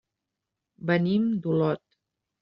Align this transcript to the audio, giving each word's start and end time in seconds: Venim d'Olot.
Venim 0.91 1.27
d'Olot. 1.43 1.83